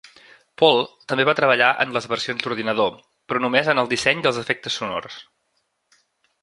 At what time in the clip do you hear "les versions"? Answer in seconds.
1.97-2.47